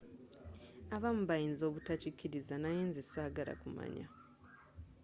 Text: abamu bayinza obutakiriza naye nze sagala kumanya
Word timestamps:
abamu 0.95 1.23
bayinza 1.29 1.63
obutakiriza 1.69 2.53
naye 2.63 2.81
nze 2.89 3.01
sagala 3.11 3.53
kumanya 3.61 4.05